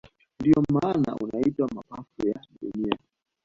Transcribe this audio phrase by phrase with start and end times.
[0.39, 2.97] Ndio maana unaitwa mapafu ya dunia